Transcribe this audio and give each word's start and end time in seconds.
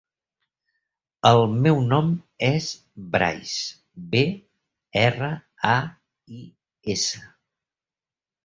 El 1.31 1.41
meu 1.67 1.81
nom 1.91 2.09
és 2.47 2.71
Brais: 3.17 3.53
be, 4.15 4.23
erra, 5.03 5.31
a, 5.75 5.79
i, 6.41 6.43
essa. 6.97 7.25